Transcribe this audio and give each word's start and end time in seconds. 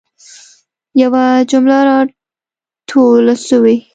یوه 1.01 1.25
جمله 1.49 1.79
را 1.87 1.97
توله 2.89 3.35
سوي. 3.47 3.77